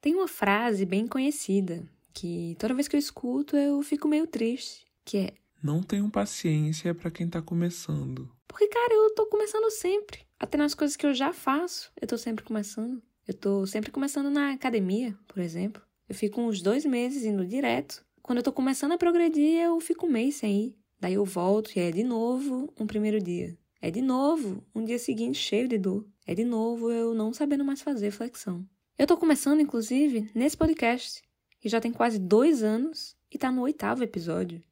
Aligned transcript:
Tem 0.00 0.14
uma 0.14 0.26
frase 0.26 0.86
bem 0.86 1.06
conhecida 1.06 1.82
que 2.14 2.56
toda 2.58 2.74
vez 2.74 2.88
que 2.88 2.96
eu 2.96 3.00
escuto 3.00 3.56
eu 3.56 3.82
fico 3.82 4.08
meio 4.08 4.26
triste, 4.26 4.86
que 5.04 5.18
é 5.18 5.34
Não 5.62 5.82
tenho 5.82 6.10
paciência 6.10 6.94
para 6.94 7.10
quem 7.10 7.28
tá 7.28 7.42
começando. 7.42 8.30
Porque, 8.48 8.66
cara, 8.66 8.94
eu 8.94 9.14
tô 9.14 9.26
começando 9.26 9.70
sempre. 9.70 10.20
Até 10.38 10.56
nas 10.56 10.74
coisas 10.74 10.96
que 10.96 11.04
eu 11.04 11.12
já 11.12 11.34
faço, 11.34 11.92
eu 12.00 12.08
tô 12.08 12.16
sempre 12.16 12.42
começando. 12.44 13.02
Eu 13.28 13.34
tô 13.34 13.66
sempre 13.66 13.90
começando 13.90 14.30
na 14.30 14.52
academia, 14.52 15.16
por 15.28 15.38
exemplo. 15.38 15.82
Eu 16.08 16.14
fico 16.14 16.40
uns 16.40 16.62
dois 16.62 16.84
meses 16.86 17.24
indo 17.24 17.44
direto. 17.44 18.02
Quando 18.22 18.38
eu 18.38 18.42
tô 18.42 18.52
começando 18.52 18.92
a 18.92 18.98
progredir, 18.98 19.60
eu 19.60 19.78
fico 19.80 20.06
um 20.06 20.10
mês 20.10 20.36
sem 20.36 20.64
ir. 20.64 20.76
Daí 20.98 21.14
eu 21.14 21.24
volto 21.26 21.70
e 21.76 21.80
é 21.80 21.90
de 21.90 22.02
novo 22.02 22.72
um 22.78 22.86
primeiro 22.86 23.22
dia. 23.22 23.56
É 23.82 23.90
de 23.90 24.00
novo 24.00 24.64
um 24.74 24.82
dia 24.82 24.98
seguinte 24.98 25.38
cheio 25.38 25.68
de 25.68 25.76
dor. 25.76 26.06
É 26.26 26.34
de 26.34 26.44
novo 26.44 26.90
eu 26.90 27.14
não 27.14 27.32
sabendo 27.34 27.64
mais 27.64 27.82
fazer 27.82 28.10
flexão. 28.10 28.66
Eu 29.00 29.06
tô 29.06 29.16
começando, 29.16 29.62
inclusive, 29.62 30.30
nesse 30.34 30.54
podcast, 30.54 31.22
que 31.58 31.70
já 31.70 31.80
tem 31.80 31.90
quase 31.90 32.18
dois 32.18 32.62
anos 32.62 33.16
e 33.32 33.38
tá 33.38 33.50
no 33.50 33.62
oitavo 33.62 34.04
episódio. 34.04 34.62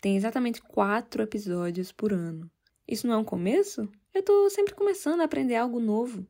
Tem 0.00 0.16
exatamente 0.16 0.62
quatro 0.62 1.22
episódios 1.22 1.92
por 1.92 2.14
ano. 2.14 2.50
Isso 2.88 3.06
não 3.06 3.12
é 3.12 3.18
um 3.18 3.24
começo? 3.24 3.86
Eu 4.14 4.22
tô 4.22 4.48
sempre 4.48 4.74
começando 4.74 5.20
a 5.20 5.24
aprender 5.24 5.56
algo 5.56 5.78
novo. 5.80 6.26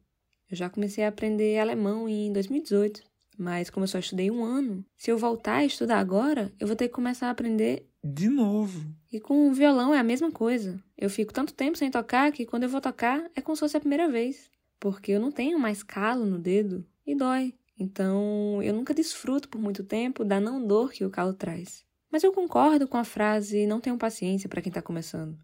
Eu 0.51 0.57
já 0.57 0.69
comecei 0.69 1.05
a 1.05 1.11
aprender 1.11 1.61
alemão 1.61 2.09
em 2.09 2.33
2018, 2.33 3.05
mas 3.39 3.71
como 3.71 3.85
eu 3.85 3.89
só 3.89 4.01
estudei 4.01 4.29
um 4.29 4.43
ano, 4.43 4.85
se 4.97 5.09
eu 5.09 5.17
voltar 5.17 5.59
a 5.59 5.65
estudar 5.65 6.01
agora, 6.01 6.53
eu 6.59 6.67
vou 6.67 6.75
ter 6.75 6.89
que 6.89 6.95
começar 6.95 7.29
a 7.29 7.31
aprender 7.31 7.89
De 8.03 8.29
novo. 8.29 8.85
e 9.13 9.21
com 9.21 9.49
o 9.49 9.55
violão 9.55 9.95
é 9.95 9.99
a 10.01 10.03
mesma 10.03 10.33
coisa. 10.33 10.83
Eu 10.99 11.09
fico 11.09 11.33
tanto 11.33 11.55
tempo 11.55 11.79
sem 11.79 11.89
tocar 11.89 12.33
que 12.33 12.45
quando 12.45 12.65
eu 12.65 12.69
vou 12.69 12.81
tocar 12.81 13.31
é 13.37 13.41
como 13.41 13.55
se 13.55 13.61
fosse 13.61 13.77
a 13.77 13.81
primeira 13.81 14.09
vez. 14.09 14.51
Porque 14.81 15.13
eu 15.13 15.21
não 15.21 15.31
tenho 15.31 15.61
mais 15.61 15.85
calo 15.85 16.27
no 16.27 16.41
dedo 16.41 16.85
e 17.07 17.15
dói. 17.15 17.55
Então 17.79 18.63
eu 18.63 18.75
nunca 18.75 18.95
desfruto 18.95 19.49
por 19.49 19.61
muito 19.61 19.83
tempo 19.83 20.25
da 20.25 20.41
não 20.41 20.65
dor 20.65 20.93
que 20.93 21.05
o 21.05 21.11
calo 21.11 21.35
traz. 21.35 21.85
Mas 22.11 22.23
eu 22.23 22.33
concordo 22.33 22.87
com 22.87 22.97
a 22.97 23.05
frase 23.05 23.67
não 23.67 23.81
tenham 23.81 23.97
paciência 23.97 24.49
para 24.49 24.61
quem 24.61 24.71
está 24.71 24.83
começando. 24.83 25.39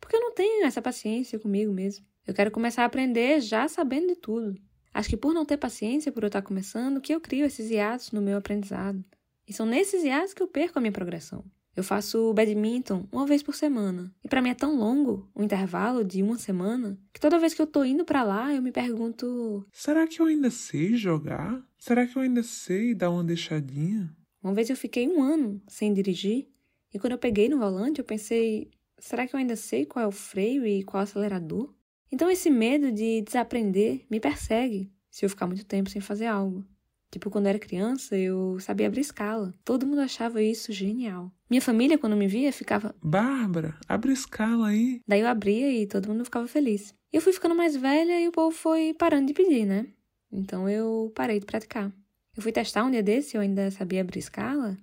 Porque 0.00 0.16
eu 0.16 0.20
não 0.20 0.34
tenho 0.34 0.66
essa 0.66 0.82
paciência 0.82 1.38
comigo 1.38 1.72
mesmo. 1.72 2.04
Eu 2.26 2.34
quero 2.34 2.50
começar 2.50 2.82
a 2.82 2.86
aprender 2.86 3.40
já 3.40 3.68
sabendo 3.68 4.08
de 4.08 4.16
tudo. 4.16 4.60
Acho 4.92 5.08
que 5.08 5.16
por 5.16 5.32
não 5.32 5.44
ter 5.44 5.56
paciência 5.56 6.10
por 6.10 6.22
eu 6.22 6.28
estar 6.28 6.42
começando, 6.42 7.00
que 7.00 7.14
eu 7.14 7.20
crio 7.20 7.46
esses 7.46 7.70
hiatos 7.70 8.10
no 8.10 8.20
meu 8.20 8.36
aprendizado. 8.36 9.04
E 9.46 9.52
são 9.52 9.64
nesses 9.64 10.02
hiatos 10.02 10.34
que 10.34 10.42
eu 10.42 10.48
perco 10.48 10.78
a 10.78 10.82
minha 10.82 10.92
progressão. 10.92 11.44
Eu 11.78 11.84
faço 11.84 12.34
badminton 12.34 13.06
uma 13.12 13.24
vez 13.24 13.40
por 13.40 13.54
semana. 13.54 14.12
E 14.24 14.28
para 14.28 14.42
mim 14.42 14.50
é 14.50 14.54
tão 14.54 14.74
longo 14.76 15.30
o 15.32 15.44
intervalo 15.44 16.02
de 16.02 16.20
uma 16.20 16.36
semana 16.36 16.98
que 17.12 17.20
toda 17.20 17.38
vez 17.38 17.54
que 17.54 17.62
eu 17.62 17.68
tô 17.68 17.84
indo 17.84 18.04
para 18.04 18.24
lá, 18.24 18.52
eu 18.52 18.60
me 18.60 18.72
pergunto: 18.72 19.64
Será 19.72 20.04
que 20.04 20.20
eu 20.20 20.26
ainda 20.26 20.50
sei 20.50 20.96
jogar? 20.96 21.64
Será 21.78 22.04
que 22.04 22.16
eu 22.16 22.22
ainda 22.22 22.42
sei 22.42 22.96
dar 22.96 23.10
uma 23.10 23.22
deixadinha? 23.22 24.12
Uma 24.42 24.52
vez 24.52 24.68
eu 24.68 24.76
fiquei 24.76 25.06
um 25.06 25.22
ano 25.22 25.62
sem 25.68 25.94
dirigir, 25.94 26.48
e 26.92 26.98
quando 26.98 27.12
eu 27.12 27.18
peguei 27.18 27.48
no 27.48 27.60
volante, 27.60 28.00
eu 28.00 28.04
pensei: 28.04 28.72
será 28.98 29.24
que 29.24 29.36
eu 29.36 29.38
ainda 29.38 29.54
sei 29.54 29.86
qual 29.86 30.04
é 30.04 30.08
o 30.08 30.10
freio 30.10 30.66
e 30.66 30.82
qual 30.82 31.00
é 31.00 31.04
o 31.04 31.08
acelerador? 31.08 31.72
Então 32.10 32.28
esse 32.28 32.50
medo 32.50 32.90
de 32.90 33.22
desaprender 33.22 34.04
me 34.10 34.18
persegue 34.18 34.90
se 35.08 35.24
eu 35.24 35.30
ficar 35.30 35.46
muito 35.46 35.64
tempo 35.64 35.90
sem 35.90 36.00
fazer 36.00 36.26
algo. 36.26 36.66
Tipo, 37.10 37.30
quando 37.30 37.46
eu 37.46 37.50
era 37.50 37.58
criança, 37.58 38.16
eu 38.16 38.60
sabia 38.60 38.86
abrir 38.86 39.00
escala. 39.00 39.54
Todo 39.64 39.86
mundo 39.86 40.00
achava 40.00 40.42
isso 40.42 40.72
genial. 40.72 41.32
Minha 41.48 41.62
família, 41.62 41.98
quando 41.98 42.16
me 42.16 42.26
via, 42.26 42.52
ficava. 42.52 42.94
Bárbara, 43.02 43.74
abre 43.88 44.12
escala 44.12 44.68
aí. 44.68 45.00
Daí 45.06 45.20
eu 45.20 45.26
abria 45.26 45.72
e 45.72 45.86
todo 45.86 46.08
mundo 46.08 46.24
ficava 46.24 46.46
feliz. 46.46 46.94
E 47.12 47.16
eu 47.16 47.22
fui 47.22 47.32
ficando 47.32 47.54
mais 47.54 47.74
velha 47.74 48.20
e 48.20 48.28
o 48.28 48.32
povo 48.32 48.54
foi 48.54 48.92
parando 48.92 49.26
de 49.26 49.32
pedir, 49.32 49.64
né? 49.64 49.86
Então 50.30 50.68
eu 50.68 51.10
parei 51.14 51.40
de 51.40 51.46
praticar. 51.46 51.90
Eu 52.36 52.42
fui 52.42 52.52
testar 52.52 52.84
um 52.84 52.90
dia 52.90 53.02
desse, 53.02 53.36
eu 53.36 53.40
ainda 53.40 53.70
sabia 53.70 54.02
abrir 54.02 54.18
escala. 54.18 54.76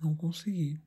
Não 0.00 0.14
consegui. 0.14 0.78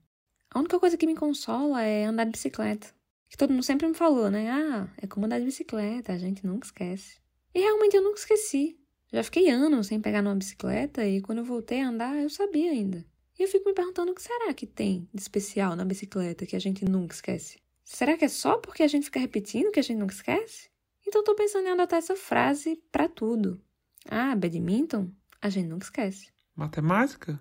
A 0.51 0.59
única 0.59 0.79
coisa 0.79 0.95
que 0.95 1.07
me 1.07 1.15
consola 1.15 1.81
é 1.81 2.05
andar 2.05 2.25
de 2.25 2.31
bicicleta. 2.31 2.87
Que 3.27 3.35
todo 3.35 3.51
mundo 3.51 3.63
sempre 3.63 3.87
me 3.87 3.93
falou, 3.93 4.29
né? 4.29 4.49
Ah, 4.49 4.87
é 5.01 5.07
como 5.07 5.25
andar 5.25 5.39
de 5.39 5.45
bicicleta, 5.45 6.13
a 6.13 6.17
gente 6.17 6.45
nunca 6.45 6.67
esquece. 6.67 7.19
E 7.53 7.59
realmente 7.59 7.95
eu 7.97 8.03
nunca 8.03 8.19
esqueci. 8.19 8.79
Já 9.11 9.23
fiquei 9.23 9.49
anos 9.49 9.87
sem 9.87 10.01
pegar 10.01 10.21
numa 10.21 10.35
bicicleta 10.35 11.05
e 11.05 11.21
quando 11.21 11.39
eu 11.39 11.45
voltei 11.45 11.81
a 11.81 11.89
andar, 11.89 12.15
eu 12.17 12.29
sabia 12.29 12.71
ainda. 12.71 13.05
E 13.39 13.43
eu 13.43 13.47
fico 13.47 13.69
me 13.69 13.73
perguntando 13.73 14.11
o 14.11 14.15
que 14.15 14.21
será 14.21 14.53
que 14.53 14.65
tem 14.65 15.07
de 15.13 15.21
especial 15.21 15.75
na 15.75 15.85
bicicleta 15.85 16.45
que 16.45 16.55
a 16.55 16.59
gente 16.59 16.83
nunca 16.83 17.13
esquece? 17.13 17.59
Será 17.83 18.17
que 18.17 18.25
é 18.25 18.27
só 18.27 18.57
porque 18.57 18.83
a 18.83 18.87
gente 18.87 19.05
fica 19.05 19.19
repetindo 19.19 19.71
que 19.71 19.79
a 19.79 19.83
gente 19.83 19.99
nunca 19.99 20.13
esquece? 20.13 20.69
Então 21.07 21.23
tô 21.23 21.35
pensando 21.35 21.67
em 21.67 21.71
adotar 21.71 21.99
essa 21.99 22.15
frase 22.15 22.81
pra 22.91 23.07
tudo. 23.07 23.61
Ah, 24.09 24.35
badminton? 24.35 25.09
A 25.41 25.49
gente 25.49 25.67
nunca 25.67 25.85
esquece. 25.85 26.29
Matemática? 26.53 27.39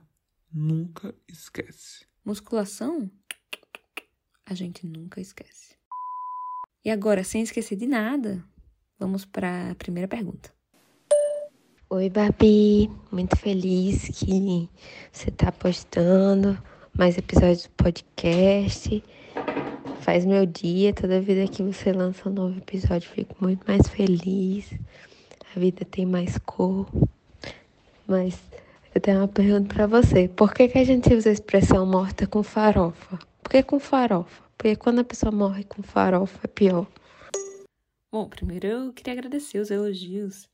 Nunca 0.53 1.15
esquece. 1.27 2.07
Musculação? 2.25 3.11
A 4.45 4.55
gente 4.55 4.87
nunca 4.87 5.21
esquece. 5.21 5.77
E 6.85 6.91
agora, 6.91 7.25
sem 7.25 7.43
esquecer 7.43 7.75
de 7.75 7.87
nada, 7.87 8.45
vamos 8.97 9.25
para 9.25 9.73
a 9.73 9.75
primeira 9.75 10.07
pergunta. 10.07 10.56
Oi, 11.89 12.11
Babi. 12.11 12.91
Muito 13.13 13.37
feliz 13.37 14.09
que 14.09 14.69
você 15.13 15.31
tá 15.31 15.53
postando 15.53 16.61
mais 16.93 17.17
episódios 17.17 17.63
do 17.63 17.71
podcast. 17.71 19.05
Faz 20.01 20.25
meu 20.25 20.45
dia. 20.47 20.93
Toda 20.93 21.21
vida 21.21 21.47
que 21.47 21.63
você 21.63 21.93
lança 21.93 22.29
um 22.29 22.33
novo 22.33 22.59
episódio, 22.59 23.09
fico 23.09 23.37
muito 23.41 23.65
mais 23.69 23.89
feliz. 23.89 24.75
A 25.55 25.61
vida 25.61 25.85
tem 25.85 26.05
mais 26.05 26.37
cor. 26.39 26.89
Mas 28.05 28.37
eu 28.93 29.01
tenho 29.01 29.19
uma 29.19 29.29
pergunta 29.29 29.73
pra 29.73 29.87
você. 29.87 30.27
Por 30.27 30.53
que, 30.53 30.67
que 30.67 30.79
a 30.79 30.85
gente 30.85 31.15
usa 31.15 31.31
a 31.31 31.35
expressão 31.35 31.87
morta 31.87 32.27
com 32.27 32.43
farofa? 32.43 33.17
Por 33.41 33.49
que 33.49 33.63
com 33.63 33.79
farofa? 33.79 34.43
Porque 34.59 34.75
quando 34.75 34.99
a 34.99 35.05
pessoa 35.05 35.31
morre 35.31 35.63
com 35.63 35.85
farofa 35.85 36.41
é 36.43 36.49
pior. 36.49 36.89
Bom, 38.13 38.29
primeiro 38.29 38.67
eu 38.67 38.93
queria 38.93 39.13
agradecer 39.13 39.61
os 39.61 39.71
elogios 39.71 40.49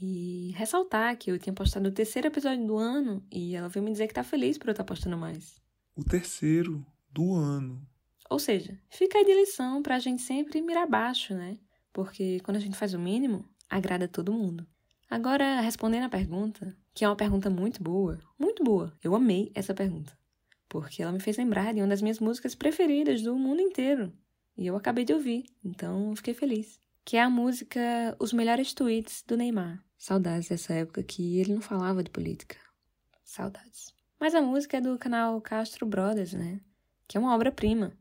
e 0.00 0.52
ressaltar 0.56 1.16
que 1.16 1.30
eu 1.30 1.38
tinha 1.38 1.52
postado 1.52 1.88
o 1.88 1.92
terceiro 1.92 2.28
episódio 2.28 2.66
do 2.66 2.76
ano 2.76 3.22
e 3.30 3.54
ela 3.54 3.68
veio 3.68 3.84
me 3.84 3.92
dizer 3.92 4.08
que 4.08 4.14
tá 4.14 4.24
feliz 4.24 4.56
por 4.58 4.68
eu 4.68 4.72
estar 4.72 4.84
postando 4.84 5.16
mais. 5.16 5.60
O 5.96 6.04
terceiro 6.04 6.84
do 7.10 7.34
ano. 7.34 7.86
Ou 8.30 8.38
seja, 8.38 8.78
fica 8.88 9.18
aí 9.18 9.24
de 9.24 9.34
lição 9.34 9.82
pra 9.82 9.98
gente 9.98 10.22
sempre 10.22 10.62
mirar 10.62 10.86
baixo, 10.86 11.34
né? 11.34 11.58
Porque 11.92 12.40
quando 12.40 12.56
a 12.56 12.60
gente 12.60 12.76
faz 12.76 12.94
o 12.94 12.98
mínimo, 12.98 13.44
agrada 13.68 14.08
todo 14.08 14.32
mundo. 14.32 14.66
Agora, 15.10 15.60
respondendo 15.60 16.04
a 16.04 16.08
pergunta, 16.08 16.74
que 16.94 17.04
é 17.04 17.08
uma 17.08 17.16
pergunta 17.16 17.50
muito 17.50 17.82
boa, 17.82 18.18
muito 18.38 18.64
boa. 18.64 18.96
Eu 19.02 19.14
amei 19.14 19.52
essa 19.54 19.74
pergunta. 19.74 20.16
Porque 20.68 21.02
ela 21.02 21.12
me 21.12 21.20
fez 21.20 21.36
lembrar 21.36 21.74
de 21.74 21.80
uma 21.80 21.88
das 21.88 22.00
minhas 22.00 22.18
músicas 22.18 22.54
preferidas 22.54 23.20
do 23.20 23.36
mundo 23.36 23.60
inteiro. 23.60 24.10
E 24.56 24.66
eu 24.66 24.74
acabei 24.76 25.04
de 25.04 25.12
ouvir, 25.12 25.44
então 25.62 26.16
fiquei 26.16 26.32
feliz. 26.32 26.80
Que 27.04 27.16
é 27.16 27.22
a 27.22 27.30
música 27.30 28.16
Os 28.18 28.32
Melhores 28.32 28.72
Tweets 28.72 29.24
do 29.26 29.36
Neymar. 29.36 29.82
Saudades 29.98 30.48
dessa 30.48 30.72
época 30.74 31.02
que 31.02 31.38
ele 31.38 31.52
não 31.52 31.60
falava 31.60 32.02
de 32.02 32.10
política. 32.10 32.56
Saudades. 33.24 33.92
Mas 34.20 34.34
a 34.34 34.40
música 34.40 34.76
é 34.76 34.80
do 34.80 34.96
canal 34.98 35.40
Castro 35.40 35.84
Brothers, 35.84 36.32
né? 36.32 36.60
Que 37.08 37.16
é 37.16 37.20
uma 37.20 37.34
obra-prima. 37.34 37.92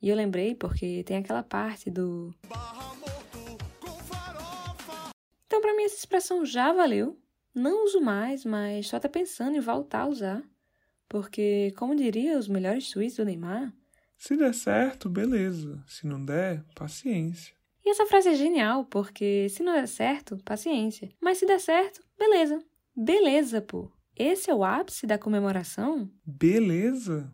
E 0.00 0.08
eu 0.08 0.16
lembrei 0.16 0.54
porque 0.54 1.02
tem 1.04 1.18
aquela 1.18 1.42
parte 1.42 1.90
do. 1.90 2.34
Então, 5.46 5.60
pra 5.60 5.74
mim, 5.74 5.84
essa 5.84 5.96
expressão 5.96 6.44
já 6.44 6.72
valeu. 6.72 7.18
Não 7.54 7.84
uso 7.84 8.00
mais, 8.00 8.44
mas 8.44 8.86
só 8.88 8.98
tá 8.98 9.08
pensando 9.08 9.56
em 9.56 9.60
voltar 9.60 10.02
a 10.02 10.08
usar. 10.08 10.42
Porque, 11.08 11.72
como 11.76 11.94
diria 11.94 12.38
os 12.38 12.48
melhores 12.48 12.90
tweets 12.90 13.16
do 13.16 13.24
Neymar, 13.24 13.72
Se 14.18 14.36
der 14.36 14.54
certo, 14.54 15.08
beleza. 15.08 15.82
Se 15.86 16.06
não 16.06 16.24
der, 16.24 16.64
paciência. 16.74 17.55
E 17.86 17.90
essa 17.90 18.04
frase 18.04 18.30
é 18.30 18.34
genial, 18.34 18.84
porque 18.86 19.48
se 19.48 19.62
não 19.62 19.72
der 19.72 19.86
certo, 19.86 20.36
paciência. 20.44 21.08
Mas 21.20 21.38
se 21.38 21.46
der 21.46 21.60
certo, 21.60 22.04
beleza. 22.18 22.58
Beleza, 22.96 23.62
pô. 23.62 23.88
Esse 24.16 24.50
é 24.50 24.54
o 24.54 24.64
ápice 24.64 25.06
da 25.06 25.16
comemoração? 25.16 26.10
Beleza? 26.24 27.32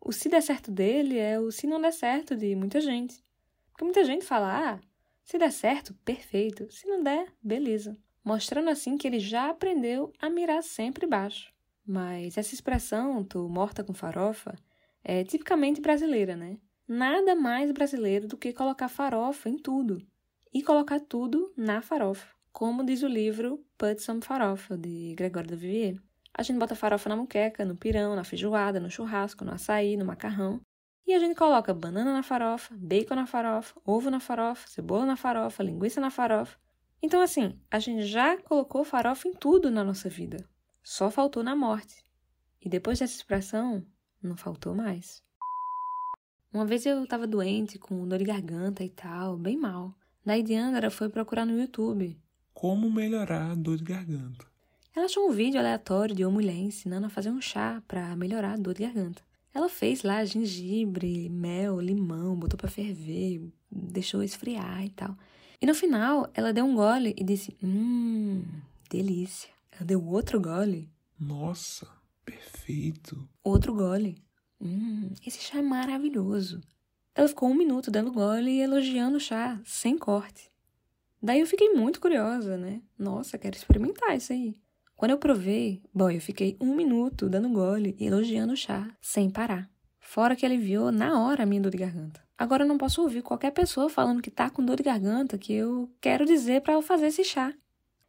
O 0.00 0.10
se 0.10 0.28
der 0.28 0.42
certo 0.42 0.72
dele 0.72 1.18
é 1.18 1.38
o 1.38 1.52
se 1.52 1.68
não 1.68 1.80
der 1.80 1.92
certo 1.92 2.34
de 2.34 2.56
muita 2.56 2.80
gente. 2.80 3.22
Porque 3.70 3.84
muita 3.84 4.04
gente 4.04 4.24
fala, 4.24 4.72
ah, 4.72 4.80
se 5.22 5.38
der 5.38 5.52
certo, 5.52 5.94
perfeito. 6.04 6.66
Se 6.72 6.84
não 6.88 7.00
der, 7.00 7.32
beleza. 7.40 7.96
Mostrando 8.24 8.70
assim 8.70 8.98
que 8.98 9.06
ele 9.06 9.20
já 9.20 9.50
aprendeu 9.50 10.12
a 10.18 10.28
mirar 10.28 10.64
sempre 10.64 11.06
baixo. 11.06 11.52
Mas 11.86 12.36
essa 12.36 12.52
expressão, 12.52 13.22
tô 13.22 13.48
morta 13.48 13.84
com 13.84 13.94
farofa, 13.94 14.56
é 15.04 15.22
tipicamente 15.22 15.80
brasileira, 15.80 16.34
né? 16.34 16.58
Nada 16.86 17.34
mais 17.34 17.70
brasileiro 17.70 18.26
do 18.26 18.36
que 18.36 18.52
colocar 18.52 18.88
farofa 18.88 19.48
em 19.48 19.56
tudo. 19.56 20.04
E 20.52 20.62
colocar 20.62 21.00
tudo 21.00 21.52
na 21.56 21.80
farofa. 21.80 22.26
Como 22.52 22.84
diz 22.84 23.02
o 23.02 23.08
livro 23.08 23.64
Put 23.78 24.02
Some 24.02 24.20
Farofa, 24.20 24.76
de 24.76 25.14
Gregório 25.16 25.48
da 25.48 25.56
Vivier. 25.56 25.96
A 26.34 26.42
gente 26.42 26.58
bota 26.58 26.74
farofa 26.74 27.08
na 27.08 27.16
muqueca, 27.16 27.64
no 27.64 27.76
pirão, 27.76 28.16
na 28.16 28.24
feijoada, 28.24 28.80
no 28.80 28.90
churrasco, 28.90 29.44
no 29.44 29.52
açaí, 29.52 29.96
no 29.96 30.04
macarrão. 30.04 30.60
E 31.06 31.14
a 31.14 31.18
gente 31.18 31.34
coloca 31.34 31.72
banana 31.72 32.12
na 32.12 32.22
farofa, 32.22 32.74
bacon 32.76 33.14
na 33.14 33.26
farofa, 33.26 33.80
ovo 33.84 34.10
na 34.10 34.20
farofa, 34.20 34.68
cebola 34.68 35.06
na 35.06 35.16
farofa, 35.16 35.62
linguiça 35.62 36.00
na 36.00 36.10
farofa. 36.10 36.58
Então, 37.02 37.20
assim, 37.20 37.58
a 37.70 37.78
gente 37.78 38.04
já 38.04 38.36
colocou 38.38 38.84
farofa 38.84 39.28
em 39.28 39.34
tudo 39.34 39.70
na 39.70 39.82
nossa 39.82 40.08
vida. 40.08 40.48
Só 40.82 41.10
faltou 41.10 41.42
na 41.42 41.56
morte. 41.56 42.04
E 42.60 42.68
depois 42.68 42.98
dessa 42.98 43.14
expressão, 43.14 43.84
não 44.22 44.36
faltou 44.36 44.74
mais. 44.74 45.22
Uma 46.52 46.66
vez 46.66 46.84
eu 46.84 47.06
tava 47.06 47.26
doente, 47.26 47.78
com 47.78 48.06
dor 48.06 48.18
de 48.18 48.24
garganta 48.24 48.84
e 48.84 48.90
tal, 48.90 49.38
bem 49.38 49.56
mal. 49.56 49.94
Daí 50.24 50.42
Diandra 50.42 50.90
foi 50.90 51.08
procurar 51.08 51.46
no 51.46 51.58
YouTube. 51.58 52.18
Como 52.52 52.90
melhorar 52.90 53.52
a 53.52 53.54
dor 53.54 53.78
de 53.78 53.84
garganta? 53.84 54.44
Ela 54.94 55.06
achou 55.06 55.28
um 55.28 55.32
vídeo 55.32 55.58
aleatório 55.58 56.14
de 56.14 56.22
uma 56.22 56.30
mulher 56.30 56.54
ensinando 56.54 57.06
a 57.06 57.10
fazer 57.10 57.30
um 57.30 57.40
chá 57.40 57.82
para 57.88 58.14
melhorar 58.14 58.52
a 58.52 58.56
dor 58.56 58.74
de 58.74 58.82
garganta. 58.82 59.22
Ela 59.54 59.68
fez 59.68 60.02
lá 60.02 60.22
gengibre, 60.26 61.30
mel, 61.30 61.80
limão, 61.80 62.36
botou 62.36 62.58
para 62.58 62.70
ferver, 62.70 63.42
deixou 63.70 64.22
esfriar 64.22 64.84
e 64.84 64.90
tal. 64.90 65.16
E 65.60 65.64
no 65.64 65.74
final, 65.74 66.30
ela 66.34 66.52
deu 66.52 66.66
um 66.66 66.74
gole 66.74 67.14
e 67.16 67.24
disse: 67.24 67.56
Hum, 67.62 68.44
delícia. 68.90 69.50
Ela 69.72 69.86
deu 69.86 70.04
outro 70.04 70.38
gole. 70.38 70.90
Nossa, 71.18 71.88
perfeito. 72.24 73.26
Outro 73.42 73.74
gole. 73.74 74.22
Hum, 74.62 75.10
esse 75.26 75.40
chá 75.40 75.58
é 75.58 75.62
maravilhoso. 75.62 76.60
Ela 77.14 77.26
ficou 77.26 77.48
um 77.48 77.54
minuto 77.54 77.90
dando 77.90 78.12
gole 78.12 78.50
e 78.50 78.60
elogiando 78.60 79.16
o 79.16 79.20
chá, 79.20 79.60
sem 79.64 79.98
corte. 79.98 80.52
Daí 81.20 81.40
eu 81.40 81.46
fiquei 81.46 81.70
muito 81.70 82.00
curiosa, 82.00 82.56
né? 82.56 82.80
Nossa, 82.96 83.36
quero 83.36 83.56
experimentar 83.56 84.16
isso 84.16 84.32
aí. 84.32 84.54
Quando 84.96 85.10
eu 85.10 85.18
provei, 85.18 85.82
bom, 85.92 86.08
eu 86.10 86.20
fiquei 86.20 86.56
um 86.60 86.76
minuto 86.76 87.28
dando 87.28 87.48
gole 87.48 87.96
e 87.98 88.06
elogiando 88.06 88.52
o 88.52 88.56
chá, 88.56 88.88
sem 89.00 89.28
parar. 89.28 89.68
Fora 89.98 90.36
que 90.36 90.46
aliviou 90.46 90.92
na 90.92 91.20
hora 91.20 91.42
a 91.42 91.46
minha 91.46 91.60
dor 91.60 91.70
de 91.70 91.78
garganta. 91.78 92.22
Agora 92.38 92.62
eu 92.62 92.68
não 92.68 92.78
posso 92.78 93.02
ouvir 93.02 93.22
qualquer 93.22 93.50
pessoa 93.50 93.88
falando 93.88 94.22
que 94.22 94.30
tá 94.30 94.48
com 94.48 94.64
dor 94.64 94.76
de 94.76 94.82
garganta 94.84 95.38
que 95.38 95.52
eu 95.52 95.90
quero 96.00 96.24
dizer 96.24 96.60
para 96.62 96.74
eu 96.74 96.82
fazer 96.82 97.06
esse 97.06 97.24
chá. 97.24 97.52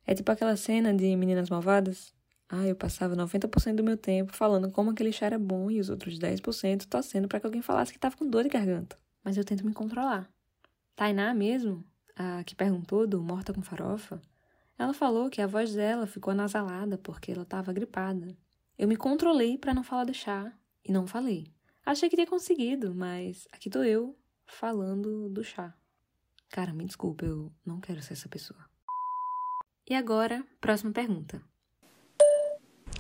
É 0.06 0.14
tipo 0.14 0.32
aquela 0.32 0.56
cena 0.56 0.94
de 0.94 1.16
Meninas 1.16 1.50
Malvadas. 1.50 2.14
Ah, 2.56 2.68
eu 2.68 2.76
passava 2.76 3.16
90% 3.16 3.78
do 3.78 3.84
meu 3.84 3.98
tempo 3.98 4.32
falando 4.32 4.70
como 4.70 4.92
aquele 4.92 5.12
chá 5.12 5.26
era 5.26 5.40
bom 5.40 5.72
e 5.72 5.80
os 5.80 5.90
outros 5.90 6.20
10% 6.20 6.86
torcendo 6.86 7.28
para 7.28 7.40
que 7.40 7.48
alguém 7.48 7.64
falasse 7.64 7.92
que 7.92 7.98
tava 7.98 8.16
com 8.16 8.30
dor 8.30 8.44
de 8.44 8.50
garganta. 8.50 8.96
Mas 9.24 9.38
eu 9.38 9.44
tento 9.44 9.66
me 9.66 9.74
controlar. 9.74 10.32
Tainá 10.96 11.34
mesmo, 11.34 11.84
a 12.16 12.44
que 12.44 12.54
perguntou 12.54 13.08
do 13.08 13.24
Morta 13.24 13.52
com 13.52 13.64
Farofa, 13.64 14.22
ela 14.78 14.94
falou 14.94 15.32
que 15.32 15.42
a 15.42 15.48
voz 15.48 15.74
dela 15.74 16.06
ficou 16.06 16.30
anasalada 16.30 16.96
porque 16.96 17.32
ela 17.32 17.42
estava 17.42 17.74
gripada. 17.74 18.38
Eu 18.78 18.88
me 18.88 18.98
controlei 18.98 19.58
para 19.58 19.74
não 19.74 19.84
falar 19.84 20.04
do 20.04 20.14
chá 20.14 20.54
e 20.86 20.92
não 20.92 21.08
falei. 21.08 21.52
Achei 21.84 22.08
que 22.08 22.16
tinha 22.16 22.28
conseguido, 22.28 22.94
mas 22.94 23.48
aqui 23.52 23.68
tô 23.68 23.82
eu 23.82 24.16
falando 24.46 25.28
do 25.28 25.44
chá. 25.44 25.76
Cara, 26.52 26.72
me 26.72 26.86
desculpa, 26.86 27.26
eu 27.26 27.52
não 27.66 27.80
quero 27.80 28.04
ser 28.04 28.14
essa 28.14 28.30
pessoa. 28.30 28.64
E 29.90 29.96
agora, 29.96 30.46
próxima 30.62 30.92
pergunta. 30.92 31.42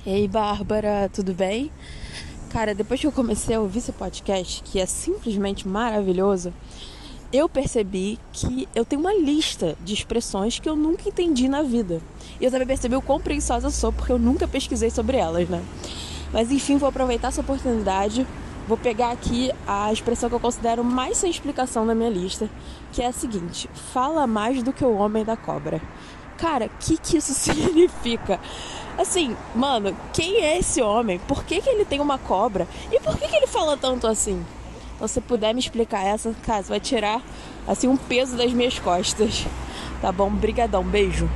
Ei, 0.06 0.28
Bárbara, 0.28 1.10
tudo 1.14 1.34
bem? 1.34 1.72
Cara, 2.50 2.76
depois 2.76 3.00
que 3.00 3.08
eu 3.08 3.12
comecei 3.12 3.56
a 3.56 3.62
ouvir 3.62 3.80
esse 3.80 3.94
podcast, 3.94 4.62
que 4.62 4.78
é 4.78 4.86
simplesmente 4.86 5.66
maravilhoso, 5.66 6.54
eu 7.32 7.48
percebi 7.48 8.20
que 8.34 8.68
eu 8.76 8.84
tenho 8.84 9.00
uma 9.00 9.14
lista 9.14 9.78
de 9.82 9.94
expressões 9.94 10.60
que 10.60 10.68
eu 10.68 10.76
nunca 10.76 11.08
entendi 11.08 11.48
na 11.48 11.62
vida. 11.62 12.02
E 12.38 12.44
eu 12.44 12.52
também 12.52 12.68
percebi 12.68 12.98
o 12.98 13.02
quão 13.02 13.18
preguiçosa 13.18 13.68
eu 13.68 13.72
sou, 13.72 13.94
porque 13.94 14.12
eu 14.12 14.20
nunca 14.20 14.46
pesquisei 14.46 14.90
sobre 14.90 15.16
elas, 15.16 15.48
né? 15.48 15.64
Mas 16.34 16.52
enfim, 16.52 16.76
vou 16.76 16.90
aproveitar 16.90 17.30
essa 17.30 17.40
oportunidade. 17.40 18.28
Vou 18.68 18.78
pegar 18.78 19.12
aqui 19.12 19.52
a 19.66 19.94
expressão 19.94 20.28
que 20.28 20.36
eu 20.36 20.40
considero 20.40 20.84
mais 20.84 21.16
sem 21.16 21.32
explicação 21.32 21.86
na 21.86 21.96
minha 21.96 22.10
lista, 22.10 22.50
que 22.92 23.02
é 23.02 23.08
a 23.08 23.14
seguinte: 23.14 23.70
fala 23.94 24.28
mais 24.28 24.62
do 24.64 24.74
que 24.74 24.84
o 24.84 24.98
homem 24.98 25.24
da 25.24 25.38
cobra. 25.38 25.82
Cara, 26.38 26.69
que, 26.69 26.97
que 26.97 27.18
isso 27.18 27.33
significa? 27.35 28.39
Assim, 28.97 29.35
mano, 29.56 29.95
quem 30.13 30.38
é 30.41 30.57
esse 30.59 30.81
homem? 30.81 31.19
Por 31.19 31.44
que, 31.44 31.62
que 31.62 31.69
ele 31.69 31.85
tem 31.85 32.00
uma 32.00 32.18
cobra? 32.18 32.68
E 32.91 33.00
por 33.00 33.18
que, 33.18 33.27
que 33.27 33.35
ele 33.35 33.47
fala 33.47 33.75
tanto 33.75 34.06
assim? 34.06 34.45
Então, 34.95 35.07
se 35.07 35.19
puder 35.19 35.53
me 35.53 35.59
explicar 35.59 36.03
essa, 36.03 36.33
cara, 36.45 36.62
vai 36.63 36.80
tirar 36.80 37.24
assim 37.68 37.88
um 37.88 37.97
peso 37.97 38.38
das 38.38 38.53
minhas 38.53 38.77
costas. 38.80 39.45
Tá 40.01 40.12
bom? 40.12 40.30
Brigadão, 40.30 40.83
beijo. 40.83 41.27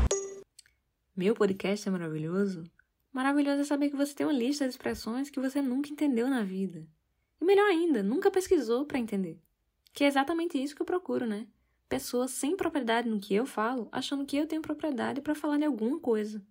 Meu 1.15 1.33
podcast 1.33 1.87
é 1.87 1.91
maravilhoso? 1.91 2.63
Maravilhoso 3.11 3.61
é 3.61 3.63
saber 3.63 3.89
que 3.89 3.95
você 3.95 4.13
tem 4.13 4.27
uma 4.27 4.33
lista 4.33 4.65
de 4.65 4.69
expressões 4.69 5.29
que 5.29 5.39
você 5.39 5.61
nunca 5.61 5.89
entendeu 5.89 6.29
na 6.29 6.43
vida. 6.43 6.87
E 7.41 7.45
melhor 7.45 7.65
ainda, 7.65 8.03
nunca 8.03 8.29
pesquisou 8.29 8.85
para 8.85 8.99
entender. 8.99 9.39
Que 9.93 10.03
é 10.03 10.07
exatamente 10.07 10.61
isso 10.61 10.75
que 10.75 10.81
eu 10.81 10.85
procuro, 10.85 11.25
né? 11.25 11.47
Pessoas 11.89 12.31
sem 12.31 12.55
propriedade 12.55 13.09
no 13.09 13.19
que 13.19 13.33
eu 13.33 13.45
falo, 13.45 13.87
achando 13.91 14.25
que 14.25 14.37
eu 14.37 14.47
tenho 14.47 14.61
propriedade 14.61 15.21
para 15.21 15.35
falar 15.35 15.57
de 15.57 15.65
alguma 15.65 15.99
coisa. 15.99 16.45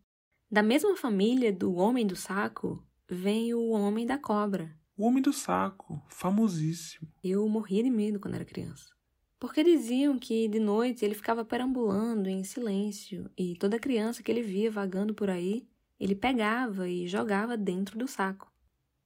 Da 0.51 0.63
mesma 0.63 0.97
família 0.97 1.53
do 1.53 1.75
homem 1.75 2.07
do 2.07 2.17
saco, 2.17 2.83
vem 3.09 3.53
o 3.53 3.71
homem 3.71 4.07
da 4.07 4.17
cobra, 4.17 4.75
o 4.99 5.05
Homem 5.05 5.23
do 5.23 5.31
Saco, 5.31 6.03
famosíssimo. 6.09 7.07
Eu 7.23 7.47
morria 7.47 7.83
de 7.83 7.91
medo 7.91 8.19
quando 8.19 8.37
era 8.37 8.47
criança. 8.47 8.95
Porque 9.39 9.63
diziam 9.63 10.19
que 10.19 10.49
de 10.49 10.59
noite 10.59 11.05
ele 11.05 11.15
ficava 11.15 11.45
perambulando 11.45 12.31
em 12.31 12.43
silêncio 12.43 13.31
e 13.37 13.55
toda 13.57 13.79
criança 13.79 14.23
que 14.23 14.33
ele 14.33 14.41
via 14.41 14.71
vagando 14.71 15.13
por 15.13 15.29
aí, 15.29 15.69
ele 16.01 16.15
pegava 16.15 16.89
e 16.89 17.07
jogava 17.07 17.59
dentro 17.59 17.99
do 17.99 18.09
saco. 18.09 18.51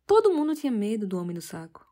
Todo 0.06 0.32
mundo 0.32 0.54
tinha 0.54 0.70
medo 0.70 1.08
do 1.08 1.18
Homem 1.18 1.34
do 1.34 1.42
Saco. 1.42 1.84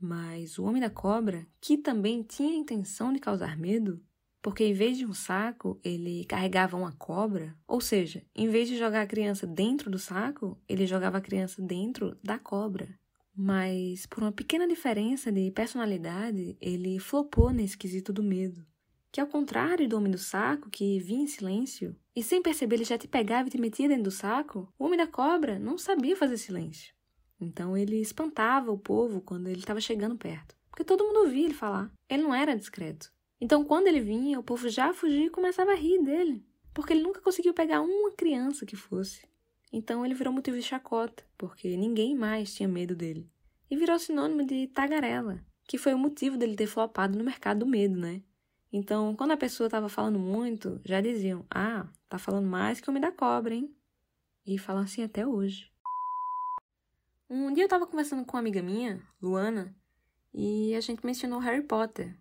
Mas 0.00 0.58
o 0.58 0.64
Homem 0.64 0.80
da 0.80 0.90
Cobra, 0.90 1.46
que 1.60 1.76
também 1.76 2.22
tinha 2.22 2.52
a 2.52 2.56
intenção 2.56 3.12
de 3.12 3.18
causar 3.18 3.56
medo, 3.56 4.00
porque 4.40 4.64
em 4.64 4.72
vez 4.72 4.96
de 4.96 5.04
um 5.04 5.12
saco, 5.12 5.80
ele 5.82 6.24
carregava 6.24 6.76
uma 6.76 6.92
cobra, 6.92 7.56
ou 7.66 7.80
seja, 7.80 8.24
em 8.34 8.48
vez 8.48 8.68
de 8.68 8.78
jogar 8.78 9.02
a 9.02 9.06
criança 9.06 9.46
dentro 9.46 9.90
do 9.90 9.98
saco, 9.98 10.56
ele 10.68 10.86
jogava 10.86 11.18
a 11.18 11.20
criança 11.20 11.60
dentro 11.60 12.16
da 12.22 12.38
cobra. 12.38 12.88
Mas, 13.36 14.06
por 14.06 14.22
uma 14.22 14.32
pequena 14.32 14.66
diferença 14.66 15.30
de 15.30 15.50
personalidade, 15.50 16.56
ele 16.60 16.98
flopou 16.98 17.50
nesse 17.50 17.76
quesito 17.76 18.12
do 18.12 18.22
medo. 18.22 18.64
Que 19.10 19.20
ao 19.20 19.26
contrário 19.26 19.88
do 19.88 19.96
homem 19.96 20.10
do 20.10 20.18
saco, 20.18 20.70
que 20.70 20.98
vinha 20.98 21.24
em 21.24 21.28
silêncio, 21.28 21.96
e 22.14 22.22
sem 22.22 22.42
perceber 22.42 22.76
ele 22.76 22.84
já 22.84 22.98
te 22.98 23.08
pegava 23.08 23.48
e 23.48 23.50
te 23.50 23.60
metia 23.60 23.88
dentro 23.88 24.04
do 24.04 24.10
saco, 24.10 24.72
o 24.78 24.84
homem 24.84 24.98
da 24.98 25.06
cobra 25.06 25.58
não 25.58 25.78
sabia 25.78 26.16
fazer 26.16 26.36
silêncio. 26.36 26.97
Então 27.40 27.76
ele 27.76 28.00
espantava 28.00 28.70
o 28.72 28.78
povo 28.78 29.20
quando 29.20 29.48
ele 29.48 29.60
estava 29.60 29.80
chegando 29.80 30.16
perto. 30.16 30.56
Porque 30.70 30.84
todo 30.84 31.04
mundo 31.04 31.20
ouvia 31.20 31.44
ele 31.44 31.54
falar. 31.54 31.90
Ele 32.08 32.22
não 32.22 32.34
era 32.34 32.56
discreto. 32.56 33.12
Então 33.40 33.64
quando 33.64 33.86
ele 33.86 34.00
vinha, 34.00 34.38
o 34.38 34.42
povo 34.42 34.68
já 34.68 34.92
fugia 34.92 35.26
e 35.26 35.30
começava 35.30 35.72
a 35.72 35.76
rir 35.76 36.02
dele. 36.02 36.44
Porque 36.74 36.92
ele 36.92 37.02
nunca 37.02 37.20
conseguiu 37.20 37.54
pegar 37.54 37.80
uma 37.80 38.12
criança 38.12 38.66
que 38.66 38.76
fosse. 38.76 39.26
Então 39.72 40.04
ele 40.04 40.14
virou 40.14 40.32
motivo 40.32 40.56
de 40.56 40.62
chacota, 40.62 41.24
porque 41.36 41.76
ninguém 41.76 42.14
mais 42.14 42.54
tinha 42.54 42.68
medo 42.68 42.96
dele. 42.96 43.30
E 43.70 43.76
virou 43.76 43.98
sinônimo 43.98 44.44
de 44.44 44.66
tagarela, 44.68 45.44
que 45.64 45.76
foi 45.76 45.92
o 45.92 45.98
motivo 45.98 46.38
dele 46.38 46.56
ter 46.56 46.66
flopado 46.66 47.18
no 47.18 47.24
mercado 47.24 47.60
do 47.60 47.66
medo, 47.66 47.98
né? 47.98 48.22
Então, 48.72 49.14
quando 49.16 49.32
a 49.32 49.36
pessoa 49.36 49.66
estava 49.66 49.88
falando 49.88 50.18
muito, 50.18 50.80
já 50.84 51.00
diziam: 51.00 51.44
Ah, 51.50 51.86
tá 52.08 52.18
falando 52.18 52.46
mais 52.46 52.80
que 52.80 52.88
o 52.88 52.90
homem 52.90 53.00
da 53.00 53.12
cobra, 53.12 53.54
hein? 53.54 53.74
E 54.46 54.58
falam 54.58 54.82
assim 54.82 55.02
até 55.02 55.26
hoje. 55.26 55.70
Um 57.30 57.52
dia 57.52 57.64
eu 57.64 57.66
estava 57.66 57.86
conversando 57.86 58.24
com 58.24 58.36
uma 58.36 58.40
amiga 58.40 58.62
minha, 58.62 59.02
Luana, 59.20 59.76
e 60.32 60.74
a 60.74 60.80
gente 60.80 61.04
mencionou 61.04 61.38
Harry 61.40 61.62
Potter. 61.62 62.16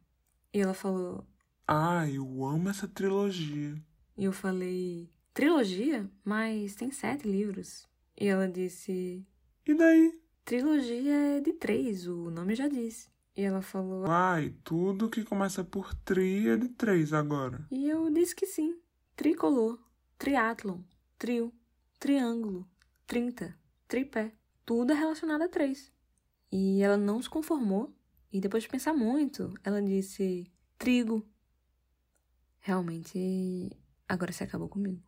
E 0.53 0.59
ela 0.59 0.73
falou: 0.73 1.25
Ah, 1.65 2.09
eu 2.09 2.43
amo 2.43 2.67
essa 2.69 2.89
trilogia. 2.89 3.75
E 4.17 4.25
eu 4.25 4.33
falei: 4.33 5.09
Trilogia? 5.33 6.09
Mas 6.25 6.75
tem 6.75 6.91
sete 6.91 7.25
livros. 7.25 7.87
E 8.19 8.27
ela 8.27 8.49
disse: 8.49 9.25
E 9.65 9.73
daí? 9.73 10.19
Trilogia 10.43 11.37
é 11.37 11.39
de 11.39 11.53
três, 11.53 12.05
o 12.05 12.29
nome 12.29 12.53
já 12.53 12.67
diz. 12.67 13.09
E 13.33 13.43
ela 13.43 13.61
falou: 13.61 14.05
Ai, 14.09 14.53
tudo 14.61 15.09
que 15.09 15.23
começa 15.23 15.63
por 15.63 15.93
tri 15.93 16.49
é 16.49 16.57
de 16.57 16.67
três 16.67 17.13
agora. 17.13 17.65
E 17.71 17.87
eu 17.87 18.11
disse 18.11 18.35
que 18.35 18.45
sim. 18.45 18.77
Tricolor, 19.15 19.79
triatlon, 20.17 20.81
trio, 21.17 21.53
triângulo, 21.97 22.67
trinta, 23.05 23.57
tripé. 23.87 24.33
Tudo 24.67 24.91
é 24.91 24.95
relacionado 24.95 25.43
a 25.43 25.47
três. 25.47 25.93
E 26.51 26.83
ela 26.83 26.97
não 26.97 27.21
se 27.21 27.29
conformou. 27.29 27.89
E 28.33 28.41
depois 28.41 28.63
de 28.63 28.69
pensar 28.69 28.93
muito, 28.93 29.53
ela 29.63 29.81
disse: 29.81 30.51
trigo. 30.77 31.25
Realmente, 32.59 33.71
agora 34.09 34.33
você 34.33 34.43
acabou 34.43 34.67
comigo. 34.67 35.01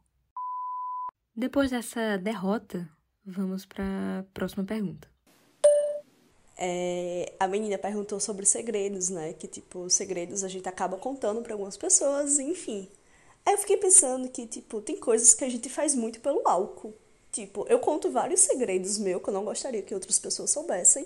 Depois 1.36 1.72
dessa 1.72 2.18
derrota, 2.18 2.90
vamos 3.26 3.66
para 3.66 4.20
a 4.20 4.24
próxima 4.34 4.64
pergunta. 4.64 5.12
É, 6.58 7.36
a 7.38 7.46
menina 7.46 7.78
perguntou 7.78 8.18
sobre 8.18 8.46
segredos, 8.46 9.10
né? 9.10 9.34
Que, 9.34 9.46
tipo, 9.46 9.90
segredos 9.90 10.46
a 10.46 10.48
gente 10.48 10.70
acaba 10.70 10.96
contando 10.96 11.42
para 11.42 11.54
algumas 11.54 11.76
pessoas, 11.76 12.40
enfim. 12.40 12.90
Aí 13.46 13.56
eu 13.56 13.58
fiquei 13.58 13.76
pensando 13.76 14.30
que, 14.30 14.48
tipo, 14.48 14.82
tem 14.82 14.98
coisas 14.98 15.34
que 15.34 15.44
a 15.44 15.50
gente 15.50 15.68
faz 15.68 15.96
muito 15.96 16.22
pelo 16.22 16.48
álcool. 16.48 16.98
Tipo, 17.32 17.66
eu 17.70 17.80
conto 17.80 18.10
vários 18.12 18.42
segredos 18.42 18.98
meus 18.98 19.22
que 19.22 19.30
eu 19.30 19.34
não 19.34 19.46
gostaria 19.46 19.82
que 19.82 19.94
outras 19.94 20.18
pessoas 20.18 20.50
soubessem. 20.50 21.04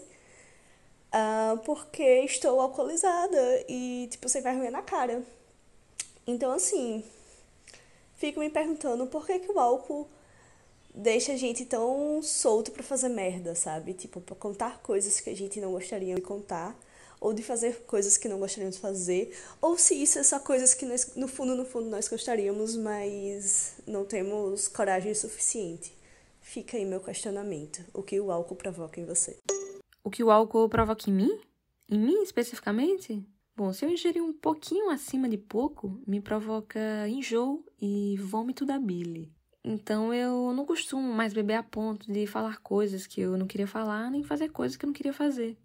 Uh, 1.13 1.57
porque 1.63 2.03
estou 2.21 2.59
alcoolizada 2.59 3.63
e, 3.67 4.07
tipo, 4.09 4.27
sem 4.27 4.41
vergonha 4.41 4.71
na 4.71 4.81
cara. 4.81 5.21
Então, 6.25 6.51
assim, 6.51 7.03
fico 8.15 8.39
me 8.39 8.49
perguntando 8.49 9.05
por 9.05 9.25
que, 9.25 9.39
que 9.39 9.51
o 9.51 9.59
álcool 9.59 10.07
deixa 10.93 11.33
a 11.33 11.37
gente 11.37 11.65
tão 11.65 12.21
solto 12.23 12.71
para 12.71 12.83
fazer 12.83 13.09
merda, 13.09 13.53
sabe? 13.53 13.93
Tipo, 13.93 14.21
para 14.21 14.35
contar 14.35 14.81
coisas 14.81 15.19
que 15.19 15.29
a 15.29 15.35
gente 15.35 15.59
não 15.59 15.71
gostaria 15.71 16.15
de 16.15 16.21
contar, 16.21 16.75
ou 17.19 17.33
de 17.33 17.41
fazer 17.41 17.83
coisas 17.87 18.17
que 18.17 18.27
não 18.27 18.39
gostaríamos 18.39 18.75
de 18.75 18.81
fazer, 18.81 19.37
ou 19.61 19.77
se 19.77 19.95
isso 19.95 20.19
é 20.19 20.23
só 20.23 20.39
coisas 20.39 20.73
que 20.73 20.85
nós, 20.85 21.15
no 21.15 21.27
fundo, 21.27 21.55
no 21.55 21.65
fundo 21.65 21.89
nós 21.89 22.07
gostaríamos, 22.07 22.75
mas 22.75 23.73
não 23.87 24.03
temos 24.03 24.67
coragem 24.67 25.13
suficiente. 25.13 26.02
Fica 26.43 26.77
aí 26.77 26.85
meu 26.85 26.99
questionamento. 26.99 27.83
O 27.93 28.03
que 28.03 28.19
o 28.19 28.29
álcool 28.29 28.57
provoca 28.57 28.99
em 28.99 29.05
você? 29.05 29.39
O 30.03 30.11
que 30.11 30.23
o 30.23 30.29
álcool 30.29 30.69
provoca 30.69 31.09
em 31.09 31.13
mim? 31.13 31.39
Em 31.89 31.97
mim 31.97 32.21
especificamente? 32.21 33.25
Bom, 33.55 33.71
se 33.71 33.85
eu 33.85 33.89
ingerir 33.89 34.21
um 34.21 34.33
pouquinho 34.33 34.89
acima 34.89 35.29
de 35.29 35.37
pouco, 35.37 36.01
me 36.05 36.19
provoca 36.19 37.07
enjoo 37.07 37.65
e 37.81 38.17
vômito 38.17 38.65
da 38.65 38.77
bile. 38.77 39.31
Então 39.63 40.13
eu 40.13 40.53
não 40.53 40.65
costumo 40.65 41.13
mais 41.13 41.33
beber 41.33 41.55
a 41.55 41.63
ponto 41.63 42.11
de 42.11 42.27
falar 42.27 42.59
coisas 42.59 43.07
que 43.07 43.21
eu 43.21 43.37
não 43.37 43.47
queria 43.47 43.65
falar, 43.65 44.11
nem 44.11 44.21
fazer 44.21 44.49
coisas 44.49 44.75
que 44.75 44.85
eu 44.85 44.87
não 44.87 44.93
queria 44.93 45.13
fazer. 45.13 45.57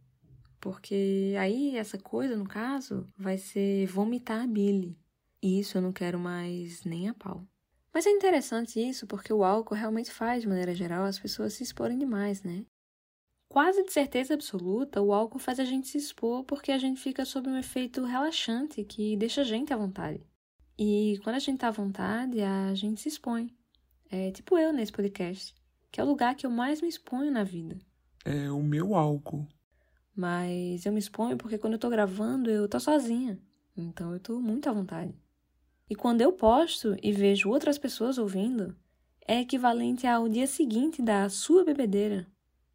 Porque 0.60 1.34
aí 1.38 1.76
essa 1.76 1.98
coisa, 1.98 2.36
no 2.36 2.46
caso, 2.46 3.06
vai 3.16 3.36
ser 3.36 3.86
vomitar 3.86 4.44
a 4.44 4.46
bile. 4.46 4.96
E 5.42 5.58
isso 5.58 5.76
eu 5.76 5.82
não 5.82 5.92
quero 5.92 6.18
mais 6.18 6.84
nem 6.84 7.08
a 7.08 7.14
pau. 7.14 7.44
Mas 7.92 8.06
é 8.06 8.10
interessante 8.10 8.80
isso 8.80 9.06
porque 9.06 9.32
o 9.32 9.42
álcool 9.42 9.74
realmente 9.74 10.10
faz, 10.10 10.42
de 10.42 10.48
maneira 10.48 10.74
geral, 10.74 11.04
as 11.04 11.18
pessoas 11.18 11.54
se 11.54 11.62
exporem 11.62 11.98
demais, 11.98 12.42
né? 12.42 12.64
Quase 13.48 13.82
de 13.82 13.92
certeza 13.92 14.34
absoluta, 14.34 15.00
o 15.00 15.12
álcool 15.12 15.38
faz 15.38 15.58
a 15.58 15.64
gente 15.64 15.88
se 15.88 15.96
expor 15.96 16.44
porque 16.44 16.70
a 16.70 16.78
gente 16.78 17.00
fica 17.00 17.24
sob 17.24 17.48
um 17.48 17.56
efeito 17.56 18.04
relaxante 18.04 18.84
que 18.84 19.16
deixa 19.16 19.40
a 19.40 19.44
gente 19.44 19.72
à 19.72 19.76
vontade. 19.76 20.20
E 20.78 21.18
quando 21.24 21.36
a 21.36 21.40
gente 21.40 21.58
tá 21.58 21.68
à 21.68 21.72
vontade, 21.72 22.40
a 22.42 22.74
gente 22.74 23.00
se 23.00 23.08
expõe. 23.08 23.50
É 24.10 24.30
tipo 24.30 24.58
eu 24.58 24.72
nesse 24.72 24.92
podcast, 24.92 25.54
que 25.90 26.00
é 26.00 26.04
o 26.04 26.06
lugar 26.06 26.34
que 26.34 26.46
eu 26.46 26.50
mais 26.50 26.82
me 26.82 26.88
exponho 26.88 27.32
na 27.32 27.42
vida. 27.42 27.78
É 28.24 28.50
o 28.50 28.62
meu 28.62 28.94
álcool. 28.94 29.46
Mas 30.14 30.84
eu 30.84 30.92
me 30.92 30.98
exponho 30.98 31.38
porque 31.38 31.56
quando 31.56 31.72
eu 31.74 31.78
tô 31.78 31.88
gravando, 31.88 32.50
eu 32.50 32.68
tô 32.68 32.78
sozinha. 32.78 33.38
Então 33.76 34.12
eu 34.12 34.20
tô 34.20 34.40
muito 34.40 34.68
à 34.68 34.72
vontade. 34.72 35.14
E 35.90 35.94
quando 35.94 36.20
eu 36.20 36.32
posto 36.32 36.96
e 37.02 37.12
vejo 37.12 37.48
outras 37.48 37.78
pessoas 37.78 38.18
ouvindo, 38.18 38.76
é 39.26 39.40
equivalente 39.40 40.06
ao 40.06 40.28
dia 40.28 40.46
seguinte 40.46 41.00
da 41.00 41.28
sua 41.28 41.64
bebedeira. 41.64 42.26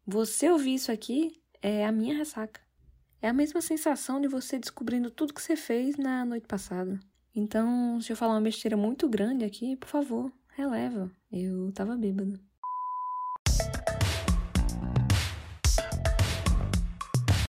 Você 0.06 0.50
ouvir 0.50 0.74
isso 0.74 0.92
aqui 0.92 1.40
é 1.62 1.86
a 1.86 1.92
minha 1.92 2.16
ressaca. 2.16 2.60
É 3.22 3.28
a 3.28 3.32
mesma 3.32 3.60
sensação 3.60 4.20
de 4.20 4.28
você 4.28 4.58
descobrindo 4.58 5.10
tudo 5.10 5.32
que 5.32 5.40
você 5.40 5.56
fez 5.56 5.96
na 5.96 6.24
noite 6.24 6.46
passada. 6.46 7.00
Então, 7.34 8.00
se 8.00 8.12
eu 8.12 8.16
falar 8.16 8.34
uma 8.34 8.40
besteira 8.40 8.76
muito 8.76 9.08
grande 9.08 9.44
aqui, 9.44 9.76
por 9.76 9.88
favor, 9.88 10.32
releva. 10.54 11.10
Eu 11.32 11.72
tava 11.72 11.96
bêbada. 11.96 12.38